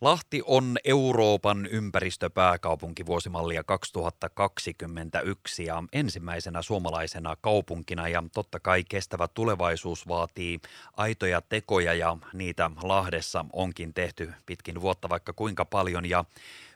Lahti 0.00 0.42
on 0.46 0.76
Euroopan 0.84 1.66
ympäristöpääkaupunki 1.66 3.06
vuosimallia 3.06 3.64
2021 3.64 5.64
ja 5.64 5.84
ensimmäisenä 5.92 6.62
suomalaisena 6.62 7.36
kaupunkina. 7.40 8.08
Ja 8.08 8.24
totta 8.34 8.60
kai 8.60 8.84
kestävä 8.84 9.28
tulevaisuus 9.28 10.08
vaatii 10.08 10.60
aitoja 10.96 11.40
tekoja 11.40 11.94
ja 11.94 12.16
niitä 12.32 12.70
Lahdessa 12.82 13.44
onkin 13.52 13.94
tehty 13.94 14.32
pitkin 14.46 14.80
vuotta 14.80 15.08
vaikka 15.08 15.32
kuinka 15.32 15.64
paljon. 15.64 16.08
Ja 16.08 16.24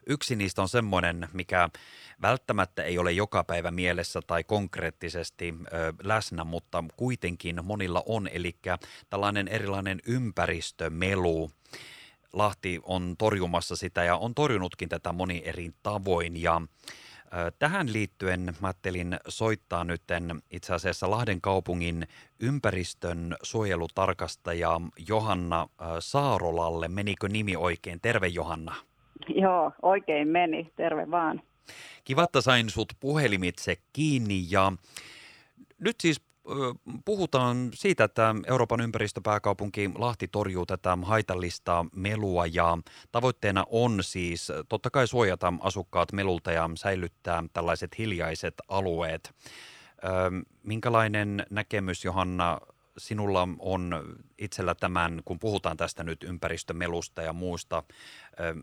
Yksi 0.07 0.36
niistä 0.36 0.62
on 0.62 0.68
semmoinen, 0.68 1.29
mikä 1.32 1.68
välttämättä 2.23 2.82
ei 2.82 2.98
ole 2.98 3.12
joka 3.12 3.45
päivä 3.45 3.70
mielessä 3.70 4.20
tai 4.27 4.45
konkreettisesti 4.45 5.54
ö, 5.73 5.93
läsnä, 6.02 6.45
mutta 6.45 6.84
kuitenkin 6.96 7.64
monilla 7.64 8.02
on, 8.07 8.29
eli 8.32 8.57
tällainen 9.11 9.48
erilainen 9.48 10.00
ympäristömelu. 10.07 11.50
Lahti 12.33 12.80
on 12.83 13.14
torjumassa 13.19 13.77
sitä 13.77 14.05
ja 14.05 14.17
on 14.17 14.35
torjunutkin 14.35 14.89
tätä 14.89 15.13
moni 15.13 15.43
eri 15.45 15.71
tavoin 15.82 16.43
ja 16.43 16.63
Tähän 17.59 17.93
liittyen 17.93 18.54
mä 18.61 18.68
ajattelin 18.68 19.18
soittaa 19.29 19.85
nyt 19.85 20.03
itse 20.50 20.75
asiassa 20.75 21.11
Lahden 21.11 21.40
kaupungin 21.40 22.07
ympäristön 22.40 23.37
suojelutarkastaja 23.43 24.81
Johanna 25.09 25.68
Saarolalle. 26.00 26.89
Menikö 26.89 27.29
nimi 27.29 27.57
oikein? 27.57 28.00
Terve 28.00 28.26
Johanna. 28.26 28.75
Joo, 29.29 29.73
oikein 29.82 30.29
meni. 30.29 30.73
Terve 30.76 31.11
vaan. 31.11 31.43
Kiva, 32.05 32.25
että 32.25 32.41
sain 32.41 32.70
sut 32.70 32.92
puhelimitse 33.01 33.77
kiinni 33.92 34.47
ja 34.51 34.73
nyt 35.78 36.01
siis 36.01 36.20
puhutaan 37.05 37.70
siitä, 37.75 38.05
että 38.05 38.34
Euroopan 38.47 38.81
ympäristöpääkaupunki 38.81 39.91
Lahti 39.95 40.28
torjuu 40.28 40.67
tätä 40.67 40.98
haitallista 41.03 41.87
melua 41.97 42.47
ja 42.47 42.78
tavoitteena 43.12 43.65
on 43.70 44.05
siis 44.05 44.53
totta 44.69 44.91
kai 44.91 45.09
suojata 45.09 45.53
asukkaat 45.61 46.12
melulta 46.12 46.53
ja 46.53 46.70
säilyttää 46.75 47.45
tällaiset 47.53 47.99
hiljaiset 47.99 48.55
alueet. 48.69 49.34
Minkälainen 50.62 51.47
näkemys, 51.51 52.05
Johanna, 52.05 52.61
sinulla 52.99 53.49
on 53.59 53.95
itsellä 54.39 54.75
tämän, 54.75 55.23
kun 55.25 55.39
puhutaan 55.39 55.77
tästä 55.77 56.05
nyt 56.05 56.23
ympäristömelusta 56.23 57.23
ja 57.23 57.33
muusta, 57.33 57.83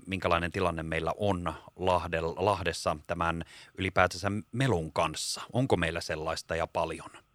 minkälainen 0.08 0.52
tilanne 0.52 0.84
meillä 0.84 1.14
on 1.18 1.54
Lahdessa 2.38 2.98
tämän 3.08 3.44
ylipäätänsä 3.78 4.32
melun 4.52 4.94
kanssa? 4.94 5.42
Onko 5.54 5.78
meillä 5.78 6.02
sellaista 6.02 6.56
ja 6.56 6.68
paljon? 6.68 7.29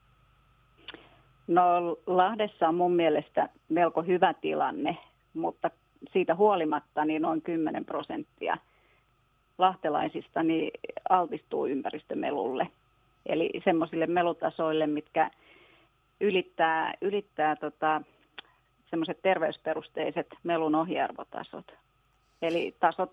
No 1.46 1.96
Lahdessa 2.06 2.68
on 2.68 2.74
mun 2.74 2.92
mielestä 2.92 3.48
melko 3.68 4.02
hyvä 4.02 4.34
tilanne, 4.34 4.98
mutta 5.34 5.70
siitä 6.12 6.34
huolimatta 6.34 7.04
niin 7.04 7.22
noin 7.22 7.42
10 7.42 7.84
prosenttia 7.84 8.56
lahtelaisista 9.58 10.42
niin 10.42 10.70
altistuu 11.08 11.66
ympäristömelulle. 11.66 12.68
Eli 13.26 13.50
semmoisille 13.64 14.06
melutasoille, 14.06 14.86
mitkä 14.86 15.30
ylittää, 16.20 16.94
ylittää 17.00 17.56
tota, 17.56 18.02
semmoiset 18.90 19.18
terveysperusteiset 19.22 20.26
melun 20.42 20.74
ohjearvotasot. 20.74 21.74
Eli 22.42 22.74
tasot, 22.80 23.12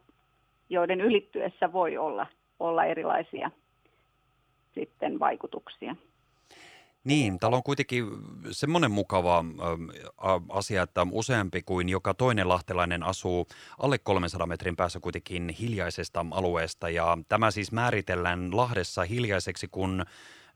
joiden 0.70 1.02
ylittyessä 1.02 1.74
voi 1.74 1.98
olla, 1.98 2.28
olla 2.60 2.86
erilaisia 2.86 3.52
sitten 4.76 5.20
vaikutuksia. 5.20 5.96
Niin, 7.04 7.40
täällä 7.40 7.58
on 7.58 7.64
kuitenkin 7.64 8.06
semmoinen 8.52 8.92
mukava 8.92 9.46
asia, 10.50 10.84
että 10.84 11.08
useampi 11.12 11.62
kuin 11.62 11.90
joka 11.90 12.14
toinen 12.14 12.50
lahtelainen 12.50 13.04
asuu 13.04 13.48
alle 13.80 13.98
300 13.98 14.48
metrin 14.48 14.76
päässä 14.76 15.00
kuitenkin 15.00 15.50
hiljaisesta 15.50 16.26
alueesta. 16.32 16.90
Ja 16.90 17.18
tämä 17.30 17.52
siis 17.52 17.72
määritellään 17.72 18.58
Lahdessa 18.58 19.04
hiljaiseksi, 19.04 19.68
kun 19.68 20.06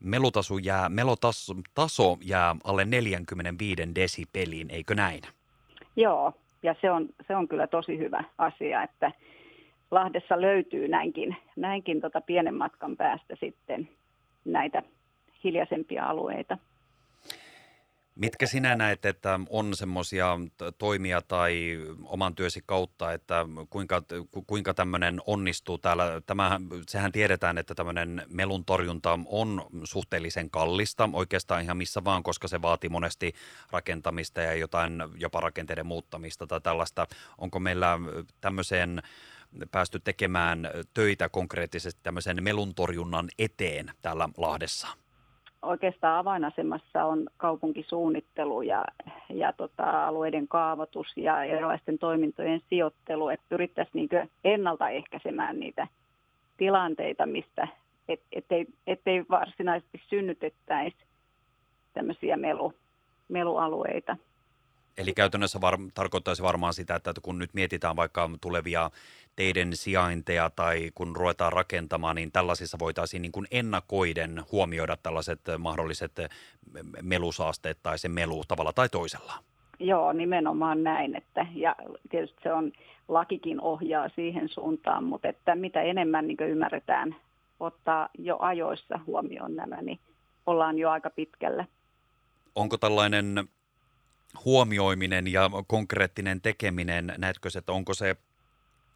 melutaso 0.00 0.58
jää, 0.58 0.88
melotaso 0.88 2.18
jää 2.24 2.56
alle 2.64 2.84
45 2.84 3.94
desibeliin, 3.94 4.70
eikö 4.70 4.94
näin? 4.94 5.22
Joo, 5.96 6.32
ja 6.62 6.74
se 6.80 6.90
on, 6.90 7.08
se 7.26 7.36
on 7.36 7.48
kyllä 7.48 7.66
tosi 7.66 7.98
hyvä 7.98 8.24
asia, 8.38 8.82
että 8.82 9.12
Lahdessa 9.90 10.40
löytyy 10.40 10.88
näinkin, 10.88 11.36
näinkin 11.56 12.00
tota 12.00 12.20
pienen 12.20 12.54
matkan 12.54 12.96
päästä 12.96 13.36
sitten 13.40 13.88
näitä 14.44 14.82
hiljaisempia 15.44 16.06
alueita. 16.06 16.58
Mitkä 18.16 18.46
sinä 18.46 18.76
näet, 18.76 19.04
että 19.04 19.40
on 19.50 19.76
semmoisia 19.76 20.38
toimia 20.78 21.22
tai 21.22 21.78
oman 22.04 22.34
työsi 22.34 22.62
kautta, 22.66 23.12
että 23.12 23.46
kuinka, 23.70 24.02
kuinka 24.46 24.74
tämmöinen 24.74 25.20
onnistuu 25.26 25.78
täällä? 25.78 26.20
Tämähän, 26.26 26.62
sehän 26.88 27.12
tiedetään, 27.12 27.58
että 27.58 27.74
tämmöinen 27.74 28.22
melun 28.28 28.64
torjunta 28.64 29.18
on 29.26 29.62
suhteellisen 29.84 30.50
kallista 30.50 31.10
oikeastaan 31.12 31.62
ihan 31.62 31.76
missä 31.76 32.04
vaan, 32.04 32.22
koska 32.22 32.48
se 32.48 32.62
vaatii 32.62 32.90
monesti 32.90 33.34
rakentamista 33.70 34.40
ja 34.40 34.54
jotain 34.54 35.02
jopa 35.16 35.40
rakenteiden 35.40 35.86
muuttamista 35.86 36.46
tai 36.46 36.60
tällaista. 36.60 37.06
Onko 37.38 37.58
meillä 37.60 37.98
tämmöiseen 38.40 39.02
päästy 39.70 40.00
tekemään 40.00 40.70
töitä 40.94 41.28
konkreettisesti 41.28 42.00
tämmöisen 42.02 42.42
melun 42.42 42.74
torjunnan 42.74 43.28
eteen 43.38 43.90
täällä 44.02 44.28
Lahdessa? 44.36 44.88
Oikeastaan 45.62 46.18
avainasemassa 46.18 47.04
on 47.04 47.26
kaupunkisuunnittelu 47.36 48.62
ja, 48.62 48.84
ja 49.28 49.52
tota, 49.52 50.06
alueiden 50.06 50.48
kaavoitus 50.48 51.06
ja 51.16 51.44
erilaisten 51.44 51.98
toimintojen 51.98 52.60
sijoittelu, 52.68 53.28
että 53.28 53.46
pyrittäisiin 53.48 54.08
niin 54.12 54.30
ennaltaehkäisemään 54.44 55.60
niitä 55.60 55.86
tilanteita, 56.56 57.26
mistä 57.26 57.68
et, 58.08 58.20
ettei, 58.32 58.66
ettei 58.86 59.24
varsinaisesti 59.30 60.02
synnytettäisi 60.08 60.96
tämmöisiä 61.92 62.36
melu, 62.36 62.72
melualueita. 63.28 64.16
Eli 64.98 65.12
käytännössä 65.12 65.60
var, 65.60 65.78
tarkoittaisi 65.94 66.42
varmaan 66.42 66.74
sitä, 66.74 66.94
että 66.94 67.12
kun 67.22 67.38
nyt 67.38 67.54
mietitään 67.54 67.96
vaikka 67.96 68.30
tulevia 68.40 68.90
teiden 69.36 69.76
sijainteja 69.76 70.50
tai 70.50 70.90
kun 70.94 71.16
ruvetaan 71.16 71.52
rakentamaan, 71.52 72.16
niin 72.16 72.32
tällaisissa 72.32 72.78
voitaisiin 72.78 73.22
niin 73.22 73.32
kuin 73.32 73.46
ennakoiden 73.50 74.42
huomioida 74.52 74.96
tällaiset 75.02 75.40
mahdolliset 75.58 76.12
melusaasteet 77.02 77.78
tai 77.82 77.98
se 77.98 78.08
melu 78.08 78.44
tavalla 78.48 78.72
tai 78.72 78.88
toisella. 78.88 79.34
Joo, 79.78 80.12
nimenomaan 80.12 80.82
näin. 80.82 81.16
Että, 81.16 81.46
ja 81.54 81.76
tietysti 82.10 82.40
se 82.42 82.52
on, 82.52 82.72
lakikin 83.08 83.60
ohjaa 83.60 84.08
siihen 84.08 84.48
suuntaan, 84.48 85.04
mutta 85.04 85.28
että 85.28 85.54
mitä 85.54 85.82
enemmän 85.82 86.26
niin 86.26 86.40
ymmärretään 86.40 87.16
ottaa 87.60 88.08
jo 88.18 88.36
ajoissa 88.40 89.00
huomioon 89.06 89.56
nämä, 89.56 89.82
niin 89.82 89.98
ollaan 90.46 90.78
jo 90.78 90.90
aika 90.90 91.10
pitkällä. 91.10 91.64
Onko 92.54 92.78
tällainen 92.78 93.48
huomioiminen 94.44 95.32
ja 95.32 95.50
konkreettinen 95.66 96.40
tekeminen, 96.40 97.14
näetkö 97.18 97.48
että 97.58 97.72
onko 97.72 97.94
se 97.94 98.16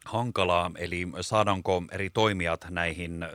hankalaa, 0.05 0.71
eli 0.77 1.07
saadaanko 1.21 1.83
eri 1.91 2.09
toimijat 2.09 2.65
näihin 2.69 3.25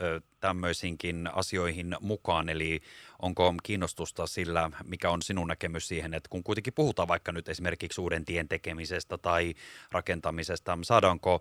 tämmöisiinkin 0.41 1.29
asioihin 1.33 1.97
mukaan, 2.01 2.49
eli 2.49 2.81
onko 3.23 3.55
kiinnostusta 3.63 4.27
sillä, 4.27 4.71
mikä 4.85 5.11
on 5.11 5.23
sinun 5.23 5.49
näkemys 5.49 5.89
siihen, 5.89 6.15
että 6.15 6.29
kun 6.29 6.43
kuitenkin 6.43 6.73
puhutaan 6.73 7.09
vaikka 7.09 7.33
nyt 7.33 7.49
esimerkiksi 7.49 8.01
uuden 8.01 8.25
tien 8.25 8.49
tekemisestä 8.49 9.19
tai 9.19 9.55
rakentamisesta, 9.93 10.79
saadaanko 10.83 11.41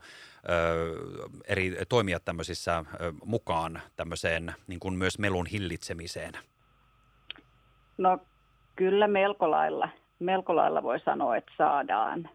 ö, 0.49 1.39
eri 1.47 1.77
toimijat 1.89 2.25
tämmöisissä 2.25 2.77
ö, 2.77 3.13
mukaan 3.25 3.81
tämmöiseen 3.95 4.55
niin 4.67 4.79
kuin 4.79 4.93
myös 4.93 5.19
melun 5.19 5.45
hillitsemiseen? 5.45 6.33
No 7.97 8.19
kyllä 8.75 9.07
melko 9.07 9.51
lailla, 9.51 9.89
melko 10.20 10.56
lailla 10.56 10.84
voi 10.84 11.00
sanoa, 11.00 11.38
että 11.38 11.52
saadaan. 11.58 12.30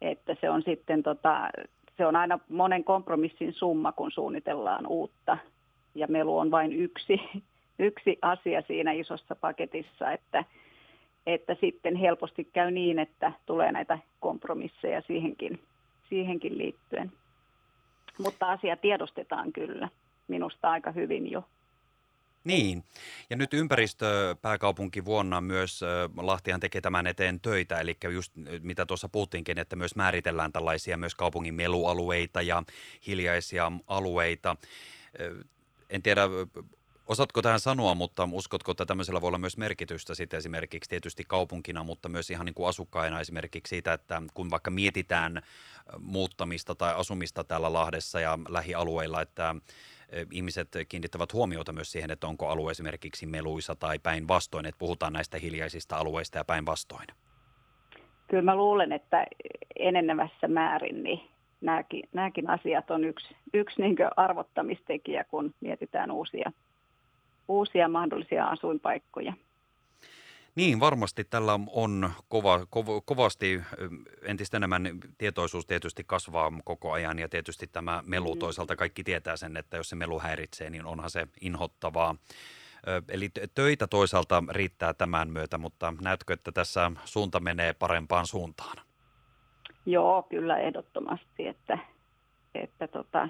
Että 0.00 0.36
se 0.40 0.50
on 0.50 0.62
sitten 0.62 1.02
tota, 1.02 1.48
se 1.96 2.06
on 2.06 2.16
aina 2.16 2.38
monen 2.48 2.84
kompromissin 2.84 3.52
summa, 3.52 3.92
kun 3.92 4.10
suunnitellaan 4.10 4.86
uutta. 4.86 5.38
Ja 5.94 6.06
melu 6.06 6.38
on 6.38 6.50
vain 6.50 6.72
yksi, 6.72 7.20
yksi 7.78 8.18
asia 8.22 8.62
siinä 8.62 8.92
isossa 8.92 9.36
paketissa, 9.36 10.12
että, 10.12 10.44
että 11.26 11.56
sitten 11.60 11.96
helposti 11.96 12.44
käy 12.44 12.70
niin, 12.70 12.98
että 12.98 13.32
tulee 13.46 13.72
näitä 13.72 13.98
kompromisseja 14.20 15.02
siihenkin, 15.06 15.60
siihenkin 16.08 16.58
liittyen. 16.58 17.12
Mutta 18.18 18.50
asia 18.50 18.76
tiedostetaan 18.76 19.52
kyllä 19.52 19.88
minusta 20.28 20.70
aika 20.70 20.90
hyvin 20.90 21.30
jo. 21.30 21.44
Niin, 22.44 22.84
ja 23.30 23.36
nyt 23.36 23.54
ympäristöpääkaupunki 23.54 25.04
vuonna 25.04 25.40
myös 25.40 25.80
Lahtihan 26.16 26.60
tekee 26.60 26.80
tämän 26.80 27.06
eteen 27.06 27.40
töitä, 27.40 27.80
eli 27.80 27.96
just 28.12 28.32
mitä 28.62 28.86
tuossa 28.86 29.08
puhuttiinkin, 29.08 29.58
että 29.58 29.76
myös 29.76 29.96
määritellään 29.96 30.52
tällaisia 30.52 30.96
myös 30.96 31.14
kaupungin 31.14 31.54
melualueita 31.54 32.42
ja 32.42 32.62
hiljaisia 33.06 33.72
alueita. 33.86 34.56
En 35.90 36.02
tiedä, 36.02 36.22
Osaatko 37.10 37.42
tähän 37.42 37.60
sanoa, 37.60 37.94
mutta 37.94 38.28
uskotko, 38.32 38.72
että 38.72 38.86
tämmöisellä 38.86 39.20
voi 39.20 39.28
olla 39.28 39.38
myös 39.38 39.56
merkitystä 39.56 40.14
sitten 40.14 40.38
esimerkiksi 40.38 40.90
tietysti 40.90 41.24
kaupunkina, 41.24 41.84
mutta 41.84 42.08
myös 42.08 42.30
ihan 42.30 42.46
niin 42.46 42.54
kuin 42.54 42.68
asukkaina 42.68 43.20
esimerkiksi 43.20 43.70
siitä, 43.70 43.92
että 43.92 44.22
kun 44.34 44.50
vaikka 44.50 44.70
mietitään 44.70 45.42
muuttamista 45.98 46.74
tai 46.74 46.94
asumista 46.94 47.44
täällä 47.44 47.72
Lahdessa 47.72 48.20
ja 48.20 48.38
lähialueilla, 48.48 49.22
että 49.22 49.54
ihmiset 50.32 50.68
kiinnittävät 50.88 51.32
huomiota 51.32 51.72
myös 51.72 51.92
siihen, 51.92 52.10
että 52.10 52.26
onko 52.26 52.48
alue 52.48 52.70
esimerkiksi 52.70 53.26
meluisa 53.26 53.74
tai 53.74 53.98
päinvastoin, 53.98 54.66
että 54.66 54.78
puhutaan 54.78 55.12
näistä 55.12 55.38
hiljaisista 55.38 55.96
alueista 55.96 56.38
ja 56.38 56.44
päinvastoin. 56.44 57.06
Kyllä 58.28 58.42
mä 58.42 58.56
luulen, 58.56 58.92
että 58.92 59.26
enenevässä 59.78 60.48
määrin 60.48 61.02
niin 61.02 61.20
nämäkin, 61.60 62.02
nämäkin 62.12 62.50
asiat 62.50 62.90
on 62.90 63.04
yksi, 63.04 63.36
yksi 63.54 63.82
niin 63.82 63.96
arvottamistekijä, 64.16 65.24
kun 65.24 65.54
mietitään 65.60 66.10
uusia, 66.10 66.52
uusia 67.48 67.88
mahdollisia 67.88 68.46
asuinpaikkoja. 68.46 69.32
Niin, 70.60 70.80
varmasti 70.80 71.24
tällä 71.24 71.58
on 71.72 72.10
kova, 72.28 72.66
kova, 72.70 73.00
kovasti 73.00 73.62
entistä 74.22 74.56
enemmän 74.56 74.88
tietoisuus 75.18 75.66
tietysti 75.66 76.04
kasvaa 76.04 76.52
koko 76.64 76.92
ajan 76.92 77.18
ja 77.18 77.28
tietysti 77.28 77.66
tämä 77.66 78.02
melu 78.06 78.34
mm. 78.34 78.38
toisaalta 78.38 78.76
kaikki 78.76 79.04
tietää 79.04 79.36
sen, 79.36 79.56
että 79.56 79.76
jos 79.76 79.88
se 79.88 79.96
melu 79.96 80.18
häiritsee, 80.18 80.70
niin 80.70 80.86
onhan 80.86 81.10
se 81.10 81.28
inhottavaa. 81.40 82.14
Eli 83.08 83.30
töitä 83.54 83.86
toisaalta 83.86 84.42
riittää 84.48 84.94
tämän 84.94 85.30
myötä, 85.30 85.58
mutta 85.58 85.94
näetkö, 86.00 86.32
että 86.32 86.52
tässä 86.52 86.92
suunta 87.04 87.40
menee 87.40 87.72
parempaan 87.72 88.26
suuntaan? 88.26 88.76
Joo, 89.86 90.22
kyllä 90.22 90.58
ehdottomasti, 90.58 91.46
että, 91.46 91.78
että 92.54 92.88
tota, 92.88 93.28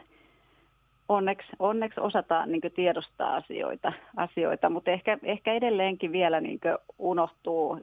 onneksi, 1.10 1.48
onneksi 1.58 2.00
osataan 2.00 2.52
niin 2.52 2.72
tiedostaa 2.74 3.36
asioita, 3.36 3.92
asioita, 4.16 4.70
mutta 4.70 4.90
ehkä, 4.90 5.18
ehkä 5.22 5.52
edelleenkin 5.52 6.12
vielä 6.12 6.40
niin 6.40 6.60
unohtuu 6.98 7.78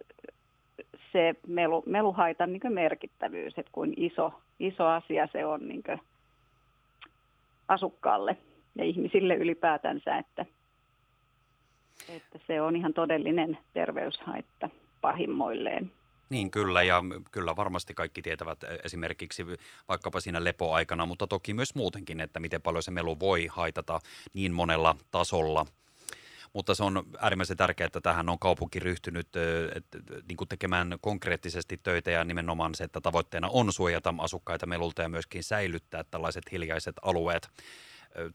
se 1.12 1.36
melu, 1.48 1.84
meluhaitan 1.86 2.54
niin 2.54 2.74
merkittävyys, 2.74 3.54
että 3.58 3.72
kuin 3.72 3.94
iso, 3.98 4.34
iso 4.60 4.86
asia 4.86 5.28
se 5.32 5.46
on 5.46 5.68
niin 5.68 5.84
asukkaalle 7.68 8.38
ja 8.76 8.84
ihmisille 8.84 9.36
ylipäätänsä, 9.36 10.18
että, 10.18 10.46
että 12.10 12.40
se 12.48 12.62
on 12.62 12.76
ihan 12.76 12.94
todellinen 12.94 13.58
terveyshaitta 13.74 14.70
pahimmoilleen. 15.02 15.92
Niin 16.30 16.52
kyllä 16.52 16.84
ja 16.84 17.04
kyllä 17.32 17.56
varmasti 17.56 17.94
kaikki 17.94 18.22
tietävät 18.22 18.64
e, 18.64 18.80
esimerkiksi 18.84 19.46
vaikkapa 19.88 20.20
siinä 20.20 20.44
lepoaikana, 20.44 21.06
mutta 21.06 21.28
toki 21.28 21.54
myös 21.54 21.76
muutenkin, 21.76 22.20
että 22.20 22.40
miten 22.40 22.62
paljon 22.62 22.84
se 22.84 22.92
melu 22.92 23.20
voi 23.20 23.48
haitata 23.52 24.00
niin 24.34 24.54
monella 24.54 24.96
tasolla. 25.12 25.66
Mutta 26.54 26.76
se 26.76 26.84
on 26.84 27.04
äärimmäisen 27.20 27.58
tärkeää, 27.58 27.86
että 27.86 28.02
tähän 28.02 28.30
on 28.30 28.40
kaupunki 28.40 28.80
ryhtynyt 28.80 29.28
että, 29.76 29.98
niin 30.28 30.38
kuin 30.38 30.48
tekemään 30.48 30.98
konkreettisesti 31.02 31.80
töitä 31.84 32.12
ja 32.12 32.24
nimenomaan 32.24 32.76
se, 32.76 32.84
että 32.84 33.02
tavoitteena 33.02 33.50
on 33.52 33.74
suojata 33.74 34.14
asukkaita 34.18 34.66
melulta 34.66 35.02
ja 35.02 35.10
myöskin 35.10 35.44
säilyttää 35.44 36.04
tällaiset 36.04 36.52
hiljaiset 36.52 36.96
alueet 37.02 37.50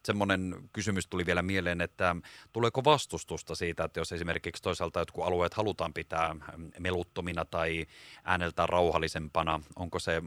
semmoinen 0.05 0.55
kysymys 0.73 1.07
tuli 1.07 1.27
vielä 1.27 1.43
mieleen, 1.43 1.81
että 1.81 2.17
tuleeko 2.53 2.85
vastustusta 2.85 3.55
siitä, 3.55 3.85
että 3.85 4.01
jos 4.01 4.13
esimerkiksi 4.13 4.63
toisaalta 4.63 5.01
jotkut 5.01 5.25
alueet 5.25 5.55
halutaan 5.55 5.93
pitää 5.93 6.37
meluttomina 6.79 7.45
tai 7.45 7.87
ääneltään 8.25 8.69
rauhallisempana, 8.69 9.61
onko 9.77 9.99
se 9.99 10.23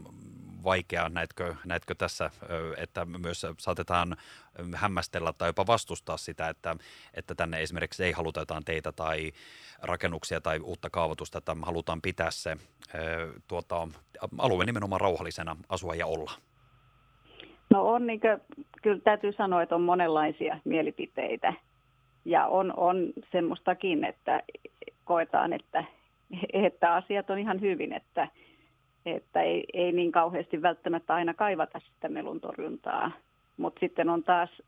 vaikea, 0.64 1.08
näetkö, 1.08 1.54
näetkö 1.64 1.94
tässä, 1.94 2.30
että 2.76 3.04
myös 3.04 3.46
saatetaan 3.58 4.16
hämmästellä 4.74 5.32
tai 5.32 5.48
jopa 5.48 5.66
vastustaa 5.66 6.16
sitä, 6.16 6.48
että, 6.48 6.76
että 7.14 7.34
tänne 7.34 7.62
esimerkiksi 7.62 8.04
ei 8.04 8.12
haluta 8.12 8.40
jotain 8.40 8.64
teitä 8.64 8.92
tai 8.92 9.32
rakennuksia 9.82 10.40
tai 10.40 10.58
uutta 10.58 10.90
kaavoitusta, 10.90 11.38
että 11.38 11.56
halutaan 11.62 12.02
pitää 12.02 12.30
se 12.30 12.56
tuota, 13.46 13.88
alue 14.38 14.64
nimenomaan 14.64 15.00
rauhallisena 15.00 15.56
asua 15.68 15.94
ja 15.94 16.06
olla? 16.06 16.32
No 17.70 17.88
on, 17.88 18.06
niin 18.06 18.20
kuin, 18.20 18.64
kyllä 18.82 19.00
täytyy 19.04 19.32
sanoa, 19.32 19.62
että 19.62 19.74
on 19.74 19.82
monenlaisia 19.82 20.58
mielipiteitä. 20.64 21.52
Ja 22.24 22.46
on, 22.46 22.74
on 22.76 23.12
semmoistakin, 23.32 24.04
että 24.04 24.42
koetaan, 25.04 25.52
että, 25.52 25.84
että 26.52 26.94
asiat 26.94 27.30
on 27.30 27.38
ihan 27.38 27.60
hyvin, 27.60 27.92
että, 27.92 28.28
että 29.06 29.42
ei, 29.42 29.64
ei 29.72 29.92
niin 29.92 30.12
kauheasti 30.12 30.62
välttämättä 30.62 31.14
aina 31.14 31.34
kaivata 31.34 31.80
sitä 31.80 32.08
melun 32.08 32.40
torjuntaa. 32.40 33.10
Mutta 33.56 33.80
sitten 33.80 34.08
on 34.08 34.24
taas 34.24 34.62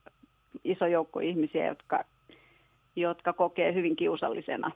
iso 0.64 0.86
joukko 0.86 1.20
ihmisiä, 1.20 1.66
jotka, 1.66 2.04
jotka 2.96 3.32
kokee 3.32 3.74
hyvin 3.74 3.96
kiusallisena 3.96 4.70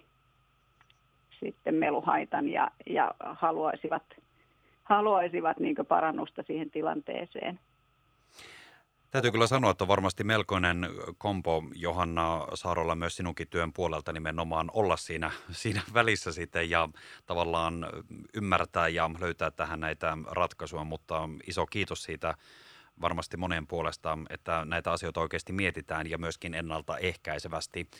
sitten 1.44 1.74
meluhaitan 1.74 2.48
ja, 2.48 2.70
ja 2.86 3.14
haluaisivat, 3.20 4.02
haluaisivat 4.84 5.60
niin 5.60 5.76
parannusta 5.88 6.42
siihen 6.42 6.70
tilanteeseen. 6.70 7.60
Täytyy 9.12 9.30
kyllä 9.30 9.46
sanoa, 9.46 9.70
että 9.70 9.84
on 9.84 9.88
varmasti 9.88 10.24
melkoinen 10.24 10.90
kompo 11.18 11.62
Johanna 11.74 12.46
Saarolla 12.54 12.94
myös 12.94 13.16
sinunkin 13.16 13.48
työn 13.48 13.72
puolelta 13.72 14.12
nimenomaan 14.12 14.70
olla 14.72 14.96
siinä, 14.96 15.30
siinä 15.50 15.82
välissä 15.94 16.32
sitten 16.32 16.70
ja 16.70 16.88
tavallaan 17.26 17.86
ymmärtää 18.34 18.88
ja 18.88 19.10
löytää 19.20 19.50
tähän 19.50 19.80
näitä 19.80 20.18
ratkaisuja, 20.26 20.84
mutta 20.84 21.28
iso 21.46 21.66
kiitos 21.66 22.02
siitä 22.02 22.34
varmasti 23.02 23.36
monen 23.36 23.66
puolesta, 23.66 24.18
että 24.30 24.64
näitä 24.64 24.92
asioita 24.92 25.20
oikeasti 25.20 25.52
mietitään 25.52 26.10
ja 26.10 26.18
myöskin 26.18 26.54
ennaltaehkäisevästi 26.54 27.90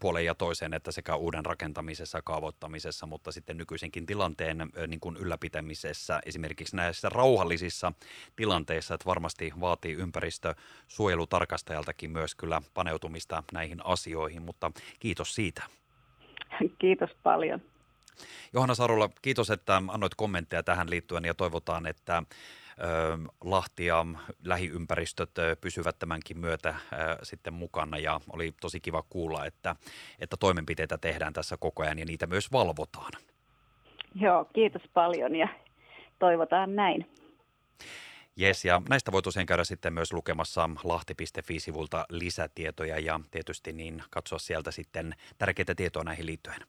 puoleen 0.00 0.24
ja 0.24 0.34
toiseen, 0.34 0.74
että 0.74 0.92
sekä 0.92 1.16
uuden 1.16 1.44
rakentamisessa, 1.44 2.22
kaavoittamisessa, 2.22 3.06
mutta 3.06 3.32
sitten 3.32 3.56
nykyisenkin 3.56 4.06
tilanteen 4.06 4.58
niin 4.86 5.00
kuin 5.00 5.16
ylläpitämisessä, 5.16 6.20
esimerkiksi 6.26 6.76
näissä 6.76 7.08
rauhallisissa 7.08 7.92
tilanteissa, 8.36 8.94
että 8.94 9.06
varmasti 9.06 9.52
vaatii 9.60 9.92
ympäristösuojelutarkastajaltakin 9.92 12.10
myös 12.10 12.34
kyllä 12.34 12.62
paneutumista 12.74 13.42
näihin 13.52 13.86
asioihin, 13.86 14.42
mutta 14.42 14.70
kiitos 15.00 15.34
siitä. 15.34 15.62
Kiitos 16.78 17.10
paljon. 17.22 17.62
Johanna 18.52 18.74
Sarulla, 18.74 19.10
kiitos, 19.22 19.50
että 19.50 19.82
annoit 19.88 20.14
kommentteja 20.14 20.62
tähän 20.62 20.90
liittyen 20.90 21.24
ja 21.24 21.34
toivotaan, 21.34 21.86
että 21.86 22.22
Lahti 23.44 23.86
ja 23.86 24.06
lähiympäristöt 24.44 25.30
pysyvät 25.60 25.98
tämänkin 25.98 26.38
myötä 26.38 26.74
sitten 27.22 27.52
mukana 27.54 27.98
ja 27.98 28.20
oli 28.30 28.54
tosi 28.60 28.80
kiva 28.80 29.02
kuulla, 29.10 29.46
että, 29.46 29.76
että 30.18 30.36
toimenpiteitä 30.40 30.98
tehdään 30.98 31.32
tässä 31.32 31.56
koko 31.56 31.82
ajan 31.82 31.98
ja 31.98 32.04
niitä 32.04 32.26
myös 32.26 32.52
valvotaan. 32.52 33.12
Joo, 34.14 34.44
kiitos 34.44 34.82
paljon 34.94 35.36
ja 35.36 35.48
toivotaan 36.18 36.76
näin. 36.76 37.10
Jes, 38.36 38.64
ja 38.64 38.82
näistä 38.88 39.12
voi 39.12 39.22
tosiaan 39.22 39.46
käydä 39.46 39.64
sitten 39.64 39.92
myös 39.92 40.12
lukemassa 40.12 40.70
lahti.fi-sivulta 40.84 42.06
lisätietoja 42.08 42.98
ja 42.98 43.20
tietysti 43.30 43.72
niin 43.72 44.02
katsoa 44.10 44.38
sieltä 44.38 44.70
sitten 44.70 45.14
tärkeitä 45.38 45.74
tietoa 45.74 46.04
näihin 46.04 46.26
liittyen. 46.26 46.60